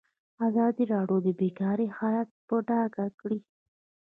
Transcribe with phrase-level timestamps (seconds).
[0.47, 3.39] ازادي راډیو د بیکاري حالت په ډاګه کړی.